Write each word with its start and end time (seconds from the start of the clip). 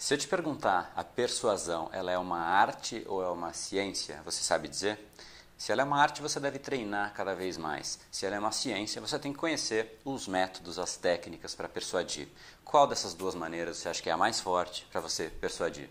Se 0.00 0.14
eu 0.14 0.18
te 0.18 0.26
perguntar, 0.26 0.90
a 0.96 1.04
persuasão, 1.04 1.90
ela 1.92 2.10
é 2.10 2.16
uma 2.16 2.38
arte 2.38 3.04
ou 3.06 3.22
é 3.22 3.28
uma 3.28 3.52
ciência? 3.52 4.22
Você 4.24 4.42
sabe 4.42 4.66
dizer? 4.66 4.98
Se 5.58 5.72
ela 5.72 5.82
é 5.82 5.84
uma 5.84 6.00
arte, 6.00 6.22
você 6.22 6.40
deve 6.40 6.58
treinar 6.58 7.12
cada 7.12 7.34
vez 7.34 7.58
mais. 7.58 8.00
Se 8.10 8.24
ela 8.24 8.34
é 8.34 8.38
uma 8.38 8.50
ciência, 8.50 8.98
você 8.98 9.18
tem 9.18 9.30
que 9.30 9.38
conhecer 9.38 10.00
os 10.02 10.26
métodos, 10.26 10.78
as 10.78 10.96
técnicas 10.96 11.54
para 11.54 11.68
persuadir. 11.68 12.28
Qual 12.64 12.86
dessas 12.86 13.12
duas 13.12 13.34
maneiras 13.34 13.76
você 13.76 13.90
acha 13.90 14.02
que 14.02 14.08
é 14.08 14.12
a 14.12 14.16
mais 14.16 14.40
forte 14.40 14.88
para 14.90 15.02
você 15.02 15.28
persuadir? 15.28 15.90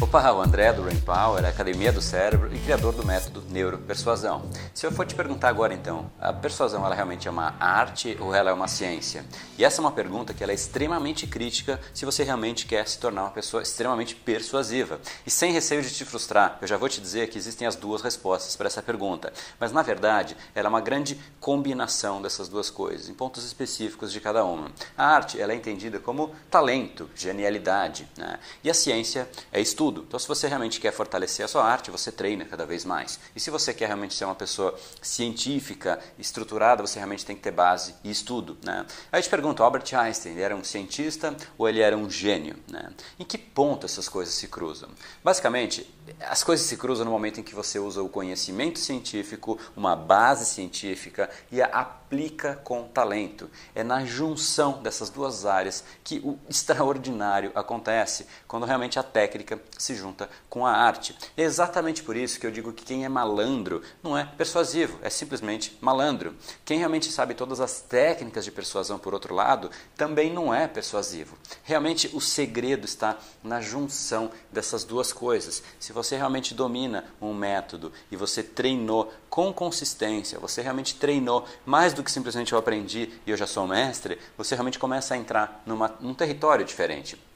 Opa, 0.00 0.30
o 0.30 0.40
André 0.40 0.72
do 0.72 0.82
Brain 0.82 1.00
Power, 1.00 1.44
Academia 1.44 1.90
do 1.90 2.00
Cérebro 2.00 2.54
e 2.54 2.58
criador 2.60 2.94
do 2.94 3.04
método 3.04 3.42
Neuropersuasão. 3.50 4.48
Se 4.72 4.86
eu 4.86 4.92
for 4.92 5.04
te 5.04 5.12
perguntar 5.12 5.48
agora 5.48 5.74
então, 5.74 6.08
a 6.20 6.32
persuasão 6.32 6.86
ela 6.86 6.94
realmente 6.94 7.26
é 7.26 7.30
uma 7.30 7.56
arte 7.58 8.16
ou 8.20 8.32
ela 8.32 8.50
é 8.50 8.52
uma 8.52 8.68
ciência? 8.68 9.24
E 9.58 9.64
essa 9.64 9.80
é 9.80 9.82
uma 9.82 9.90
pergunta 9.90 10.32
que 10.32 10.40
ela 10.40 10.52
é 10.52 10.54
extremamente 10.54 11.26
crítica 11.26 11.80
se 11.92 12.04
você 12.04 12.22
realmente 12.22 12.64
quer 12.64 12.86
se 12.86 12.96
tornar 13.00 13.22
uma 13.22 13.32
pessoa 13.32 13.60
extremamente 13.60 14.14
persuasiva. 14.14 15.00
E 15.26 15.32
sem 15.32 15.52
receio 15.52 15.82
de 15.82 15.92
te 15.92 16.04
frustrar, 16.04 16.58
eu 16.62 16.68
já 16.68 16.76
vou 16.76 16.88
te 16.88 17.00
dizer 17.00 17.28
que 17.28 17.36
existem 17.36 17.66
as 17.66 17.74
duas 17.74 18.00
respostas 18.00 18.54
para 18.54 18.68
essa 18.68 18.80
pergunta. 18.80 19.32
Mas 19.58 19.72
na 19.72 19.82
verdade, 19.82 20.36
ela 20.54 20.68
é 20.68 20.70
uma 20.70 20.80
grande 20.80 21.18
combinação 21.40 22.22
dessas 22.22 22.48
duas 22.48 22.70
coisas, 22.70 23.08
em 23.08 23.14
pontos 23.14 23.44
específicos 23.44 24.12
de 24.12 24.20
cada 24.20 24.44
uma. 24.44 24.70
A 24.96 25.06
arte 25.06 25.40
ela 25.40 25.52
é 25.52 25.56
entendida 25.56 25.98
como 25.98 26.30
talento, 26.48 27.10
genialidade, 27.16 28.08
né? 28.16 28.38
e 28.62 28.70
a 28.70 28.74
ciência 28.74 29.28
é 29.50 29.60
estudo 29.60 29.87
Então, 30.06 30.18
se 30.18 30.28
você 30.28 30.46
realmente 30.48 30.80
quer 30.80 30.92
fortalecer 30.92 31.44
a 31.44 31.48
sua 31.48 31.64
arte, 31.64 31.90
você 31.90 32.12
treina 32.12 32.44
cada 32.44 32.66
vez 32.66 32.84
mais. 32.84 33.18
E 33.34 33.40
se 33.40 33.50
você 33.50 33.72
quer 33.72 33.86
realmente 33.86 34.14
ser 34.14 34.24
uma 34.24 34.34
pessoa 34.34 34.78
científica, 35.00 35.98
estruturada, 36.18 36.86
você 36.86 36.98
realmente 36.98 37.24
tem 37.24 37.36
que 37.36 37.42
ter 37.42 37.50
base 37.50 37.94
e 38.04 38.10
estudo. 38.10 38.56
Né? 38.62 38.84
Aí 39.10 39.20
eu 39.20 39.22
te 39.22 39.30
pergunto, 39.30 39.62
Albert 39.62 39.94
Einstein, 39.94 40.32
ele 40.32 40.42
era 40.42 40.54
um 40.56 40.64
cientista 40.64 41.34
ou 41.56 41.68
ele 41.68 41.80
era 41.80 41.96
um 41.96 42.10
gênio? 42.10 42.56
Né? 42.70 42.92
Em 43.18 43.24
que 43.24 43.38
ponto 43.38 43.86
essas 43.86 44.08
coisas 44.08 44.34
se 44.34 44.48
cruzam? 44.48 44.90
Basicamente, 45.24 45.88
as 46.20 46.42
coisas 46.42 46.66
se 46.66 46.76
cruzam 46.76 47.04
no 47.04 47.10
momento 47.10 47.40
em 47.40 47.42
que 47.42 47.54
você 47.54 47.78
usa 47.78 48.02
o 48.02 48.08
conhecimento 48.08 48.78
científico, 48.78 49.58
uma 49.76 49.96
base 49.96 50.44
científica 50.46 51.30
e 51.50 51.62
a 51.62 51.98
aplica 52.08 52.56
com 52.64 52.84
talento. 52.84 53.50
É 53.74 53.84
na 53.84 54.04
junção 54.04 54.82
dessas 54.82 55.10
duas 55.10 55.44
áreas 55.44 55.84
que 56.02 56.18
o 56.24 56.38
extraordinário 56.48 57.52
acontece, 57.54 58.26
quando 58.46 58.64
realmente 58.64 58.98
a 58.98 59.02
técnica 59.02 59.60
se 59.78 59.94
junta 59.94 60.28
com 60.50 60.66
a 60.66 60.72
arte. 60.72 61.16
É 61.36 61.42
exatamente 61.42 62.02
por 62.02 62.16
isso 62.16 62.38
que 62.38 62.46
eu 62.46 62.50
digo 62.50 62.72
que 62.72 62.84
quem 62.84 63.04
é 63.04 63.08
malandro 63.08 63.82
não 64.02 64.18
é 64.18 64.24
persuasivo, 64.24 64.98
é 65.02 65.08
simplesmente 65.08 65.78
malandro. 65.80 66.34
Quem 66.64 66.78
realmente 66.78 67.10
sabe 67.10 67.34
todas 67.34 67.60
as 67.60 67.80
técnicas 67.80 68.44
de 68.44 68.50
persuasão, 68.50 68.98
por 68.98 69.14
outro 69.14 69.34
lado, 69.34 69.70
também 69.96 70.32
não 70.32 70.52
é 70.52 70.66
persuasivo. 70.66 71.36
Realmente 71.62 72.10
o 72.12 72.20
segredo 72.20 72.84
está 72.84 73.16
na 73.42 73.60
junção 73.60 74.30
dessas 74.52 74.84
duas 74.84 75.12
coisas. 75.12 75.62
Se 75.78 75.92
você 75.92 76.16
realmente 76.16 76.54
domina 76.54 77.04
um 77.20 77.32
método 77.32 77.92
e 78.10 78.16
você 78.16 78.42
treinou 78.42 79.12
com 79.30 79.52
consistência, 79.52 80.38
você 80.38 80.62
realmente 80.62 80.94
treinou 80.96 81.46
mais 81.64 81.92
do 81.92 82.02
que 82.02 82.10
simplesmente 82.10 82.52
eu 82.52 82.58
aprendi 82.58 83.12
e 83.26 83.30
eu 83.30 83.36
já 83.36 83.46
sou 83.46 83.66
mestre, 83.66 84.18
você 84.36 84.54
realmente 84.54 84.78
começa 84.78 85.14
a 85.14 85.16
entrar 85.16 85.62
numa, 85.64 85.94
num 86.00 86.14
território 86.14 86.64
diferente. 86.64 87.27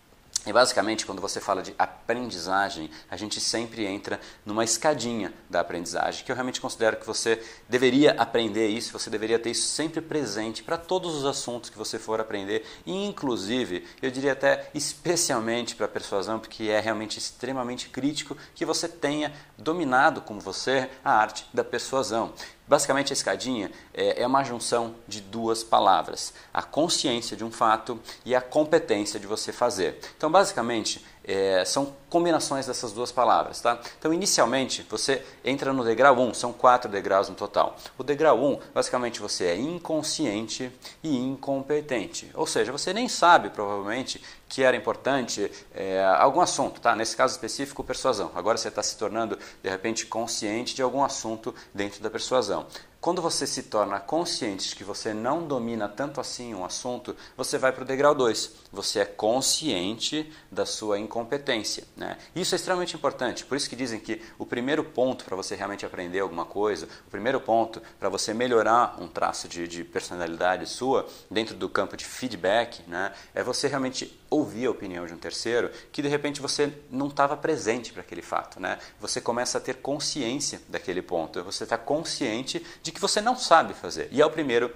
E 0.45 0.53
basicamente, 0.53 1.07
quando 1.07 1.23
você 1.23 1.41
fala 1.41 1.63
de 1.63 1.73
aprendizagem, 1.79 2.91
a 3.09 3.17
gente 3.17 3.41
sempre 3.41 3.87
entra 3.87 4.19
numa 4.45 4.65
escadinha 4.65 5.33
da 5.49 5.61
aprendizagem, 5.61 6.25
que 6.25 6.33
eu 6.33 6.35
realmente 6.35 6.61
considero 6.61 6.97
que 6.97 7.07
você 7.07 7.41
deveria 7.69 8.13
aprender 8.13 8.67
isso, 8.67 8.93
você 8.93 9.09
deveria 9.09 9.39
ter 9.39 9.51
isso 9.51 9.69
sempre 9.69 10.01
presente 10.01 10.63
para 10.65 10.77
todos 10.77 11.15
os 11.15 11.25
assuntos 11.25 11.71
que 11.71 11.79
você 11.79 11.97
for 11.97 12.21
aprender, 12.21 12.67
e 12.85 12.93
inclusive, 13.07 13.87
eu 14.03 14.11
diria 14.11 14.33
até 14.33 14.69
especialmente 14.75 15.77
para 15.77 15.87
a 15.87 15.89
persuasão, 15.89 16.41
porque 16.41 16.65
é 16.65 16.81
realmente 16.81 17.19
extremamente 17.19 17.89
crítico 17.89 18.37
que 18.53 18.65
você 18.65 18.89
tenha 18.89 19.33
dominado 19.57 20.23
como 20.23 20.41
você 20.41 20.91
a 21.05 21.13
arte 21.13 21.47
da 21.55 21.63
persuasão. 21.63 22.35
Basicamente, 22.67 23.13
a 23.13 23.15
escadinha 23.15 23.71
é, 23.93 24.23
é 24.23 24.27
uma 24.27 24.45
junção 24.45 24.95
de 25.07 25.21
duas 25.21 25.63
palavras: 25.65 26.33
a 26.53 26.63
consciência 26.63 27.37
de 27.37 27.45
um 27.45 27.51
fato 27.51 28.01
e 28.25 28.35
a 28.35 28.41
competência 28.41 29.19
de 29.19 29.27
você 29.27 29.53
fazer. 29.53 29.99
Então, 30.17 30.31
basicamente, 30.31 31.05
é, 31.25 31.65
são 31.65 31.95
combinações 32.09 32.67
dessas 32.67 32.93
duas 32.93 33.11
palavras. 33.11 33.61
Tá? 33.61 33.81
Então, 33.99 34.13
inicialmente, 34.13 34.87
você 34.89 35.25
entra 35.45 35.73
no 35.73 35.85
degrau 35.85 36.19
1, 36.19 36.35
são 36.35 36.53
quatro 36.53 36.91
degraus 36.91 37.29
no 37.29 37.35
total. 37.35 37.77
O 37.97 38.03
degrau 38.03 38.39
1, 38.39 38.59
basicamente, 38.75 39.21
você 39.21 39.47
é 39.47 39.57
inconsciente 39.57 40.71
e 41.03 41.17
incompetente. 41.17 42.31
Ou 42.35 42.47
seja, 42.47 42.73
você 42.73 42.93
nem 42.93 43.09
sabe, 43.09 43.51
provavelmente, 43.51 44.23
que 44.49 44.63
era 44.63 44.77
importante 44.77 45.51
é, 45.75 46.05
algum 46.19 46.41
assunto, 46.41 46.81
tá? 46.81 46.95
nesse 46.95 47.17
caso 47.17 47.35
específico, 47.35 47.83
persuasão. 47.83 48.31
Agora 48.35 48.59
você 48.59 48.69
está 48.69 48.83
se 48.83 48.97
tornando, 48.99 49.39
de 49.63 49.71
repente, 49.71 50.07
consciente 50.07 50.75
de 50.75 50.83
algum 50.83 51.03
assunto 51.03 51.55
dentro 51.73 52.03
da 52.03 52.11
persuasão. 52.11 52.67
Quando 53.03 53.21
você 53.21 53.49
se 53.49 53.65
torna 53.65 53.99
consciente 53.99 54.69
de 54.69 54.77
que 54.77 54.85
você 54.85 55.13
não 55.13 55.45
domina 55.45 55.89
tanto 55.89 56.21
assim 56.21 56.55
um 56.55 56.65
assunto, 56.65 57.17
você 57.37 57.59
vai 57.59 57.73
para 57.73 57.83
o 57.83 57.85
degrau 57.85 58.15
2. 58.15 58.53
Você 58.71 59.01
é 59.01 59.05
consciente 59.05 60.33
da 60.53 60.65
sua 60.65 61.01
incompetência. 61.01 61.83
Né? 61.97 62.17
Isso 62.33 62.55
é 62.55 62.57
extremamente 62.57 62.95
importante. 62.95 63.45
Por 63.45 63.57
isso 63.57 63.69
que 63.69 63.75
dizem 63.75 63.99
que 63.99 64.23
o 64.39 64.47
primeiro 64.47 64.85
ponto 64.85 65.25
para 65.25 65.35
você 65.35 65.57
realmente 65.57 65.85
aprender 65.85 66.21
alguma 66.21 66.45
coisa, 66.45 66.87
o 67.05 67.11
primeiro 67.11 67.41
ponto 67.41 67.83
para 67.99 68.09
você 68.09 68.33
melhorar 68.33 68.97
um 69.03 69.09
traço 69.09 69.49
de, 69.49 69.67
de, 69.67 69.83
personalidade 69.83 70.69
sua 70.69 71.05
dentro 71.29 71.57
do 71.57 71.69
campo 71.69 71.97
de 71.97 72.05
feedback, 72.05 72.89
né, 72.89 73.13
é 73.35 73.43
você 73.43 73.67
realmente 73.67 74.17
ouvir 74.33 74.67
a 74.67 74.71
opinião 74.71 75.07
de 75.07 75.13
um 75.13 75.19
terceiro 75.19 75.71
que 75.93 76.03
de 76.03 76.09
repente 76.09 76.41
você 76.41 76.73
não 76.91 77.09
estava 77.09 77.37
presente 77.37 77.93
para 77.93 78.03
aquele 78.03 78.23
fato. 78.23 78.59
Né? 78.59 78.79
Você 79.01 79.21
começa 79.21 79.59
a 79.59 79.61
ter 79.61 79.77
consciência 79.77 80.61
daquele 80.69 81.03
ponto. 81.03 81.43
Você 81.45 81.65
está 81.65 81.77
consciente 81.77 82.65
de 82.83 82.91
que 82.91 83.01
você 83.01 83.21
não 83.21 83.37
sabe 83.37 83.75
fazer. 83.75 84.09
E 84.11 84.21
é 84.21 84.27
o 84.27 84.31
primeiro 84.31 84.73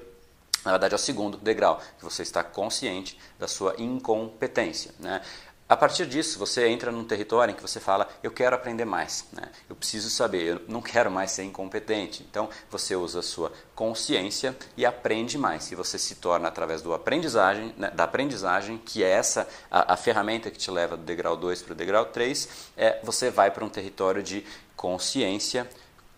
na 0.65 0.73
verdade 0.73 0.95
é 0.95 0.97
o 0.97 0.99
segundo 0.99 1.37
degrau, 1.39 1.81
que 1.97 2.05
você 2.05 2.23
está 2.23 2.43
consciente 2.43 3.17
da 3.39 3.47
sua 3.47 3.77
incompetência. 3.79 4.93
Né? 4.99 5.23
A 5.69 5.77
partir 5.77 6.07
disso, 6.07 6.39
você 6.39 6.69
entra 6.69 6.93
num 6.93 7.05
território 7.05 7.51
em 7.51 7.55
que 7.57 7.63
você 7.63 7.81
fala: 7.81 8.09
eu 8.23 8.31
quero 8.31 8.55
aprender 8.55 8.85
mais, 8.85 9.25
né? 9.33 9.51
eu 9.69 9.75
preciso 9.75 10.09
saber, 10.09 10.43
eu 10.43 10.63
não 10.69 10.81
quero 10.81 11.11
mais 11.11 11.33
ser 11.33 11.43
incompetente. 11.43 12.25
Então, 12.29 12.49
você 12.71 12.95
usa 12.95 13.19
a 13.19 13.23
sua 13.23 13.53
consciência 13.75 14.57
e 14.77 14.87
aprende 14.87 15.37
mais. 15.37 15.73
E 15.73 15.75
você 15.75 15.99
se 15.99 16.17
torna, 16.17 16.47
através 16.47 16.83
do 16.83 16.95
aprendizagem, 16.95 17.75
né, 17.77 17.91
da 17.91 18.05
aprendizagem, 18.05 18.79
que 18.79 19.03
é 19.03 19.11
essa 19.11 19.49
a, 19.69 19.95
a 19.95 19.97
ferramenta 19.97 20.53
que 20.53 20.59
te 20.59 20.71
leva 20.71 20.97
do 20.97 21.03
degrau 21.03 21.37
2 21.37 21.63
para 21.63 21.73
o 21.73 21.77
degrau 21.77 22.07
3, 22.07 22.49
é, 22.77 23.01
você 23.03 23.29
vai 23.29 23.51
para 23.51 23.65
um 23.65 23.69
território 23.69 24.23
de 24.23 24.45
consciência 24.77 25.69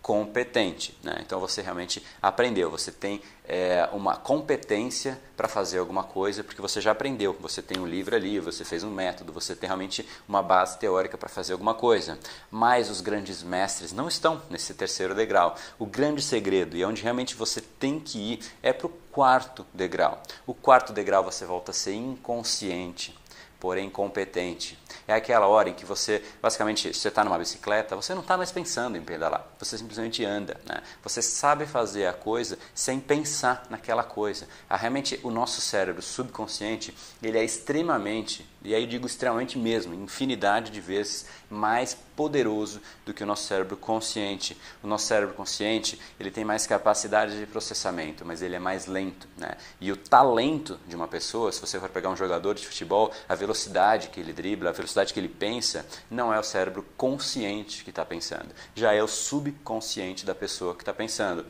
competente. 0.09 0.97
Né? 1.03 1.21
Então 1.23 1.39
você 1.39 1.61
realmente 1.61 2.03
aprendeu, 2.19 2.71
você 2.71 2.91
tem 2.91 3.21
é, 3.47 3.87
uma 3.93 4.15
competência 4.15 5.21
para 5.37 5.47
fazer 5.47 5.77
alguma 5.77 6.01
coisa, 6.01 6.43
porque 6.43 6.59
você 6.59 6.81
já 6.81 6.89
aprendeu, 6.89 7.37
você 7.39 7.61
tem 7.61 7.79
um 7.79 7.85
livro 7.85 8.15
ali, 8.15 8.39
você 8.39 8.65
fez 8.65 8.83
um 8.83 8.89
método, 8.89 9.31
você 9.31 9.55
tem 9.55 9.67
realmente 9.67 10.03
uma 10.27 10.41
base 10.41 10.79
teórica 10.79 11.15
para 11.15 11.29
fazer 11.29 11.53
alguma 11.53 11.75
coisa. 11.75 12.17
Mas 12.49 12.89
os 12.89 13.01
grandes 13.01 13.43
mestres 13.43 13.93
não 13.93 14.07
estão 14.07 14.41
nesse 14.49 14.73
terceiro 14.73 15.13
degrau. 15.13 15.55
O 15.77 15.85
grande 15.85 16.23
segredo, 16.23 16.75
e 16.75 16.81
é 16.81 16.87
onde 16.87 17.03
realmente 17.03 17.35
você 17.35 17.61
tem 17.61 17.99
que 17.99 18.17
ir, 18.17 18.39
é 18.63 18.73
para 18.73 18.87
o 18.87 18.93
quarto 19.11 19.63
degrau. 19.71 20.23
O 20.47 20.55
quarto 20.55 20.91
degrau 20.91 21.23
você 21.23 21.45
volta 21.45 21.69
a 21.69 21.73
ser 21.73 21.93
inconsciente 21.93 23.15
porém 23.59 23.89
competente. 23.89 24.77
É 25.07 25.13
aquela 25.13 25.47
hora 25.47 25.69
em 25.69 25.73
que 25.73 25.85
você, 25.85 26.23
basicamente, 26.41 26.93
você 26.93 27.07
está 27.07 27.23
numa 27.23 27.37
bicicleta, 27.37 27.95
você 27.95 28.13
não 28.13 28.21
está 28.21 28.37
mais 28.37 28.51
pensando 28.51 28.97
em 28.97 29.01
pedalar, 29.01 29.45
você 29.57 29.77
simplesmente 29.77 30.23
anda. 30.23 30.59
Né? 30.65 30.81
Você 31.03 31.21
sabe 31.21 31.65
fazer 31.65 32.05
a 32.05 32.13
coisa 32.13 32.57
sem 32.73 32.99
pensar 32.99 33.65
naquela 33.69 34.03
coisa. 34.03 34.47
Ah, 34.69 34.77
realmente, 34.77 35.19
o 35.23 35.31
nosso 35.31 35.61
cérebro 35.61 36.01
subconsciente, 36.01 36.95
ele 37.21 37.37
é 37.37 37.43
extremamente, 37.43 38.47
e 38.61 38.75
aí 38.75 38.83
eu 38.83 38.87
digo 38.87 39.07
extremamente 39.07 39.57
mesmo, 39.57 39.93
infinidade 39.93 40.69
de 40.69 40.81
vezes 40.81 41.25
mais 41.49 41.93
poderoso 42.15 42.81
do 43.05 43.13
que 43.13 43.23
o 43.23 43.25
nosso 43.25 43.47
cérebro 43.47 43.77
consciente. 43.77 44.57
O 44.83 44.87
nosso 44.87 45.05
cérebro 45.05 45.33
consciente 45.33 45.99
ele 46.19 46.29
tem 46.29 46.43
mais 46.43 46.67
capacidade 46.67 47.39
de 47.39 47.45
processamento, 47.45 48.25
mas 48.25 48.41
ele 48.41 48.55
é 48.55 48.59
mais 48.59 48.85
lento. 48.85 49.27
Né? 49.37 49.55
E 49.79 49.91
o 49.91 49.97
talento 49.97 50.77
de 50.85 50.95
uma 50.95 51.07
pessoa, 51.07 51.51
se 51.53 51.61
você 51.61 51.79
for 51.79 51.89
pegar 51.89 52.09
um 52.09 52.17
jogador 52.17 52.53
de 52.53 52.67
futebol, 52.67 53.13
a 53.29 53.35
velocidade 53.35 54.09
que 54.09 54.19
ele 54.19 54.33
dribla, 54.33 54.71
a 54.71 54.73
velocidade 54.73 55.13
que 55.13 55.19
ele 55.19 55.29
pensa, 55.29 55.85
não 56.11 56.33
é 56.33 56.39
o 56.39 56.43
cérebro 56.43 56.85
consciente 56.97 57.83
que 57.85 57.91
está 57.91 58.03
pensando, 58.03 58.49
já 58.75 58.93
é 58.93 59.01
o 59.01 59.07
subconsciente 59.07 60.25
da 60.25 60.35
pessoa 60.35 60.75
que 60.75 60.81
está 60.81 60.93
pensando 60.93 61.45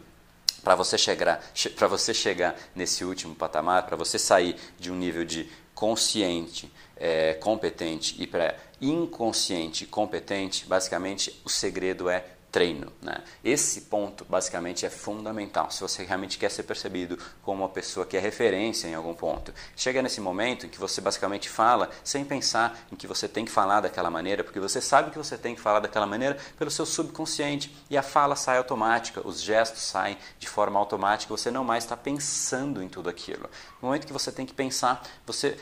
para 0.63 0.75
você 0.75 0.97
chegar 0.97 1.43
para 1.75 1.87
você 1.87 2.13
chegar 2.13 2.55
nesse 2.75 3.03
último 3.03 3.35
patamar 3.35 3.85
para 3.85 3.95
você 3.95 4.17
sair 4.19 4.55
de 4.77 4.91
um 4.91 4.95
nível 4.95 5.25
de 5.25 5.49
consciente 5.73 6.71
é, 6.95 7.33
competente 7.35 8.15
e 8.21 8.27
para 8.27 8.55
inconsciente 8.81 9.85
competente 9.85 10.65
basicamente 10.65 11.39
o 11.45 11.49
segredo 11.49 12.09
é 12.09 12.25
treino. 12.51 12.91
Né? 13.01 13.23
Esse 13.43 13.81
ponto, 13.81 14.25
basicamente, 14.25 14.85
é 14.85 14.89
fundamental 14.89 15.71
se 15.71 15.81
você 15.81 16.03
realmente 16.03 16.37
quer 16.37 16.49
ser 16.49 16.63
percebido 16.63 17.17
como 17.43 17.63
uma 17.63 17.69
pessoa 17.69 18.05
que 18.05 18.17
é 18.17 18.19
referência 18.19 18.87
em 18.87 18.95
algum 18.95 19.13
ponto. 19.13 19.53
Chega 19.75 20.01
nesse 20.01 20.21
momento 20.21 20.65
em 20.65 20.69
que 20.69 20.79
você 20.79 21.01
basicamente 21.01 21.49
fala 21.49 21.89
sem 22.03 22.25
pensar 22.25 22.79
em 22.91 22.95
que 22.95 23.07
você 23.07 23.27
tem 23.27 23.45
que 23.45 23.51
falar 23.51 23.81
daquela 23.81 24.09
maneira, 24.09 24.43
porque 24.43 24.59
você 24.59 24.81
sabe 24.81 25.11
que 25.11 25.17
você 25.17 25.37
tem 25.37 25.55
que 25.55 25.61
falar 25.61 25.79
daquela 25.79 26.05
maneira 26.05 26.37
pelo 26.57 26.71
seu 26.71 26.85
subconsciente 26.85 27.75
e 27.89 27.97
a 27.97 28.03
fala 28.03 28.35
sai 28.35 28.57
automática, 28.57 29.25
os 29.25 29.41
gestos 29.41 29.81
saem 29.81 30.17
de 30.37 30.47
forma 30.47 30.79
automática, 30.79 31.35
você 31.35 31.51
não 31.51 31.63
mais 31.63 31.83
está 31.83 31.95
pensando 31.95 32.81
em 32.81 32.89
tudo 32.89 33.09
aquilo. 33.09 33.49
No 33.81 33.87
momento 33.87 34.07
que 34.07 34.13
você 34.13 34.31
tem 34.31 34.45
que 34.45 34.53
pensar, 34.53 35.03
você 35.25 35.57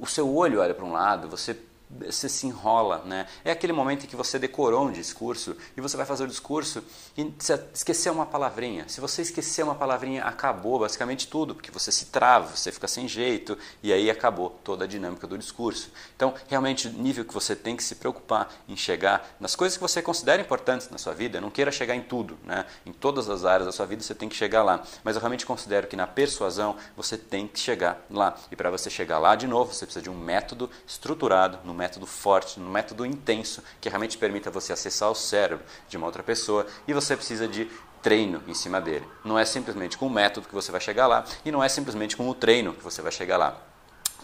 o 0.00 0.06
seu 0.06 0.34
olho 0.34 0.60
olha 0.60 0.74
para 0.74 0.84
um 0.84 0.92
lado, 0.92 1.28
você 1.28 1.56
você 1.90 2.28
se 2.28 2.46
enrola, 2.46 3.02
né? 3.04 3.26
É 3.44 3.50
aquele 3.50 3.72
momento 3.72 4.04
em 4.04 4.06
que 4.06 4.16
você 4.16 4.38
decorou 4.38 4.86
um 4.86 4.92
discurso 4.92 5.56
e 5.76 5.80
você 5.80 5.96
vai 5.96 6.06
fazer 6.06 6.24
o 6.24 6.26
discurso 6.26 6.82
e 7.16 7.32
esqueceu 7.72 8.12
uma 8.12 8.26
palavrinha. 8.26 8.88
Se 8.88 9.00
você 9.00 9.22
esquecer 9.22 9.62
uma 9.62 9.74
palavrinha, 9.74 10.24
acabou 10.24 10.78
basicamente 10.78 11.28
tudo, 11.28 11.54
porque 11.54 11.70
você 11.70 11.92
se 11.92 12.06
trava, 12.06 12.56
você 12.56 12.72
fica 12.72 12.88
sem 12.88 13.06
jeito 13.06 13.56
e 13.82 13.92
aí 13.92 14.10
acabou 14.10 14.50
toda 14.64 14.84
a 14.84 14.88
dinâmica 14.88 15.26
do 15.26 15.38
discurso. 15.38 15.90
Então, 16.16 16.34
realmente, 16.48 16.88
o 16.88 16.92
nível 16.92 17.24
que 17.24 17.34
você 17.34 17.54
tem 17.54 17.76
que 17.76 17.84
se 17.84 17.94
preocupar 17.94 18.52
em 18.68 18.76
chegar 18.76 19.36
nas 19.38 19.54
coisas 19.54 19.76
que 19.76 19.82
você 19.82 20.02
considera 20.02 20.40
importantes 20.40 20.88
na 20.90 20.98
sua 20.98 21.14
vida, 21.14 21.40
não 21.40 21.50
queira 21.50 21.70
chegar 21.70 21.94
em 21.94 22.02
tudo, 22.02 22.38
né? 22.44 22.66
Em 22.84 22.92
todas 22.92 23.28
as 23.28 23.44
áreas 23.44 23.66
da 23.66 23.72
sua 23.72 23.86
vida 23.86 24.02
você 24.02 24.14
tem 24.14 24.28
que 24.28 24.36
chegar 24.36 24.62
lá. 24.62 24.82
Mas 25.02 25.16
eu 25.16 25.20
realmente 25.20 25.46
considero 25.46 25.86
que 25.86 25.96
na 25.96 26.06
persuasão 26.06 26.76
você 26.96 27.16
tem 27.16 27.46
que 27.46 27.58
chegar 27.58 28.04
lá. 28.10 28.36
E 28.50 28.56
para 28.56 28.70
você 28.70 28.90
chegar 28.90 29.18
lá, 29.18 29.36
de 29.36 29.46
novo, 29.46 29.72
você 29.72 29.84
precisa 29.84 30.02
de 30.02 30.10
um 30.10 30.16
método 30.16 30.70
estruturado, 30.86 31.58
um 31.74 31.76
método 31.76 32.06
forte, 32.06 32.60
um 32.60 32.70
método 32.70 33.04
intenso 33.04 33.62
que 33.80 33.88
realmente 33.88 34.16
permita 34.16 34.50
você 34.50 34.72
acessar 34.72 35.10
o 35.10 35.14
cérebro 35.14 35.64
de 35.88 35.96
uma 35.96 36.06
outra 36.06 36.22
pessoa 36.22 36.66
e 36.86 36.94
você 36.94 37.16
precisa 37.16 37.48
de 37.48 37.68
treino 38.00 38.42
em 38.46 38.54
cima 38.54 38.80
dele. 38.80 39.06
Não 39.24 39.38
é 39.38 39.44
simplesmente 39.44 39.98
com 39.98 40.06
o 40.06 40.10
método 40.10 40.46
que 40.46 40.54
você 40.54 40.70
vai 40.70 40.80
chegar 40.80 41.06
lá 41.06 41.24
e 41.44 41.50
não 41.50 41.62
é 41.62 41.68
simplesmente 41.68 42.16
com 42.16 42.28
o 42.28 42.34
treino 42.34 42.72
que 42.72 42.84
você 42.84 43.02
vai 43.02 43.10
chegar 43.10 43.36
lá 43.36 43.73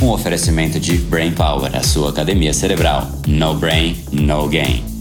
Um 0.00 0.08
oferecimento 0.08 0.80
de 0.80 0.96
Brain 0.96 1.32
Power, 1.32 1.76
a 1.76 1.82
sua 1.82 2.08
academia 2.08 2.54
cerebral. 2.54 3.06
No 3.26 3.54
brain, 3.54 3.94
no 4.10 4.48
gain. 4.48 4.93